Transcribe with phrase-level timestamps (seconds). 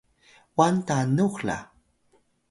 [0.57, 1.57] wal tanux la